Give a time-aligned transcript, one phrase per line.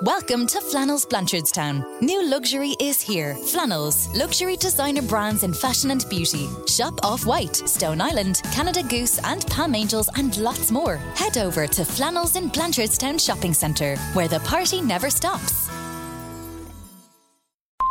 [0.00, 1.84] Welcome to Flannels Blanchardstown.
[2.00, 3.36] New luxury is here.
[3.36, 6.48] Flannels, luxury designer brands in fashion and beauty.
[6.66, 10.96] Shop off white, Stone Island, Canada Goose, and Palm Angels, and lots more.
[11.14, 15.68] Head over to Flannels in Blanchardstown Shopping Centre, where the party never stops.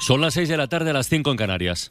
[0.00, 1.86] Son las 6 de la tarde a las 5 en Canarias.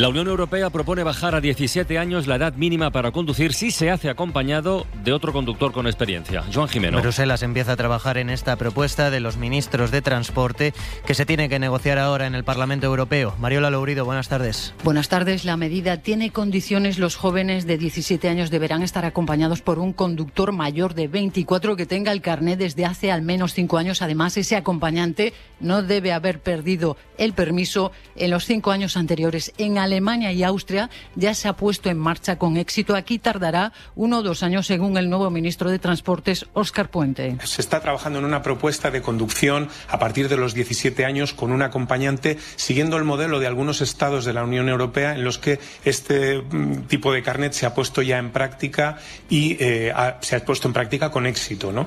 [0.00, 3.90] La Unión Europea propone bajar a 17 años la edad mínima para conducir si se
[3.90, 6.42] hace acompañado de otro conductor con experiencia.
[6.50, 7.02] Joan Jimeno.
[7.02, 10.72] Bruselas empieza a trabajar en esta propuesta de los ministros de Transporte
[11.04, 13.34] que se tiene que negociar ahora en el Parlamento Europeo.
[13.38, 14.72] Mariola Lourido, buenas tardes.
[14.84, 15.44] Buenas tardes.
[15.44, 16.98] La medida tiene condiciones.
[16.98, 21.84] Los jóvenes de 17 años deberán estar acompañados por un conductor mayor de 24 que
[21.84, 24.00] tenga el carnet desde hace al menos cinco años.
[24.00, 29.52] Además, ese acompañante no debe haber perdido el permiso en los cinco años anteriores.
[29.58, 32.94] En Alemania y Austria ya se ha puesto en marcha con éxito.
[32.94, 37.36] Aquí tardará uno o dos años, según el nuevo ministro de Transportes, Óscar Puente.
[37.44, 41.52] Se está trabajando en una propuesta de conducción a partir de los 17 años con
[41.52, 45.58] un acompañante, siguiendo el modelo de algunos estados de la Unión Europea en los que
[45.84, 48.98] este mm, tipo de carnet se ha puesto ya en práctica
[49.28, 51.72] y eh, ha, se ha puesto en práctica con éxito.
[51.72, 51.86] ¿no?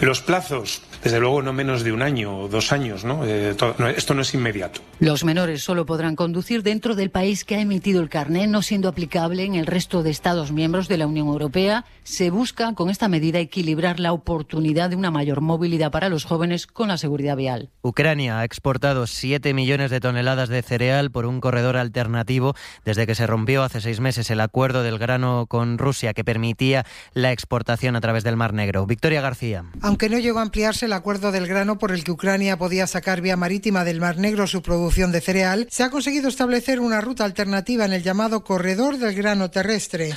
[0.00, 3.04] Los plazos, desde luego, no menos de un año o dos años.
[3.04, 3.24] ¿no?
[3.26, 4.80] Eh, todo, no, esto no es inmediato.
[4.98, 8.88] Los menores solo podrán conducir dentro del país que ha emitido el carnet, no siendo
[8.88, 11.84] aplicable en el resto de Estados miembros de la Unión Europea.
[12.04, 16.68] Se busca con esta medida equilibrar la oportunidad de una mayor movilidad para los jóvenes
[16.68, 17.70] con la seguridad vial.
[17.82, 23.14] Ucrania ha exportado 7 millones de toneladas de cereal por un corredor alternativo desde que
[23.14, 26.84] se rompió hace seis meses el acuerdo del grano con Rusia que permitía
[27.14, 28.86] la exportación a través del Mar Negro.
[28.86, 29.64] Victoria García.
[29.80, 33.20] Aunque no llegó a ampliarse el acuerdo del grano por el que Ucrania podía sacar
[33.20, 37.23] vía marítima del Mar Negro su producción de cereal, se ha conseguido establecer una ruta
[37.24, 40.16] alternativa en el llamado corredor del grano terrestre.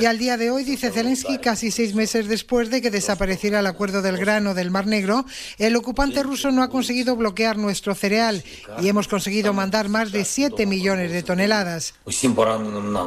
[0.00, 3.66] Y al día de hoy, dice Zelensky, casi seis meses después de que desapareciera el
[3.66, 5.24] acuerdo del grano del Mar Negro,
[5.58, 8.42] el ocupante ruso no ha conseguido bloquear nuestro cereal
[8.80, 11.94] y hemos conseguido mandar más de 7 millones de toneladas.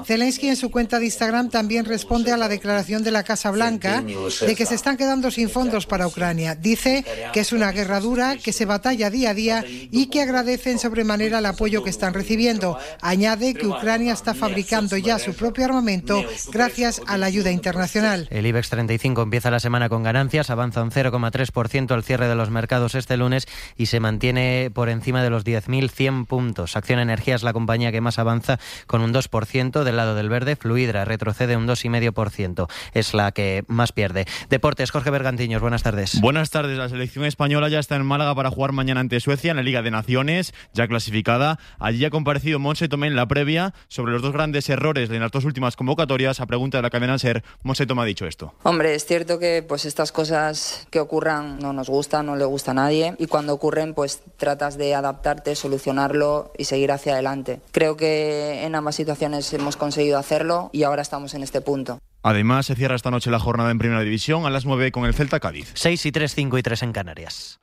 [0.06, 4.02] Zelensky en su cuenta de Instagram también responde a la declaración de la Casa Blanca
[4.02, 6.56] de que se están quedando sin fondos para Ucrania.
[6.56, 10.72] Dice que es una guerra dura, que se batalla día a día y que agradece
[10.72, 12.78] en sobremanera el apoyo que están recibiendo.
[13.02, 18.28] Añade que Ucrania está fabricando ya su propio armamento gracias a la ayuda internacional.
[18.32, 22.50] El IBEX 35 empieza la semana con ganancias, avanza un 0,3% al cierre de los
[22.50, 26.76] mercados este lunes y se mantiene por encima de los 10.100 puntos.
[26.76, 30.56] Acción Energía es la compañía que más avanza con un 2% del lado del verde.
[30.56, 32.68] Fluidra retrocede un 2,5%.
[32.94, 34.26] Es la que más pierde.
[34.50, 36.20] Deportes, Jorge Bergantiños, buenas tardes.
[36.22, 36.78] Buenas tardes.
[36.78, 39.82] La selección española ya está en Málaga para jugar mañana ante Suecia en la Liga
[39.82, 41.60] de Naciones, ya clasificada.
[41.80, 45.32] Allí ha comparecido Monse Tomé en la previa sobre los dos grandes errores de las
[45.32, 46.40] dos últimas convocatorias.
[46.40, 48.54] A pregunta de la cadena SER, Monse Tomé ha dicho esto.
[48.64, 52.72] Hombre, es cierto que pues estas cosas que ocurran no nos gustan, no le gusta
[52.72, 57.62] a nadie y cuando ocurren pues tratas de adaptarte, solucionarlo y seguir hacia adelante.
[57.72, 62.00] Creo que en ambas situaciones hemos conseguido hacerlo y ahora estamos en este punto.
[62.24, 65.14] Además, se cierra esta noche la jornada en Primera División a las 9 con el
[65.14, 65.72] Celta Cádiz.
[65.74, 67.62] 6 y 3, 5 y 3 en Canarias.